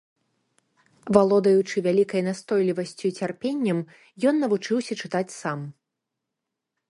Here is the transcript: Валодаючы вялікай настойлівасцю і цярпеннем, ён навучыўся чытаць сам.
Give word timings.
Валодаючы 1.15 1.83
вялікай 1.87 2.21
настойлівасцю 2.29 3.05
і 3.11 3.13
цярпеннем, 3.23 3.79
ён 4.31 4.35
навучыўся 4.45 4.93
чытаць 5.03 5.33
сам. 5.41 5.59